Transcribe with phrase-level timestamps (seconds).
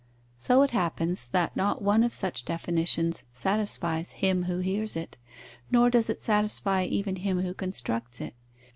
[0.35, 5.15] So it happens that not one of such definitions satisfies him who hears it,
[5.69, 8.33] nor does it satisfy even him who constructs it.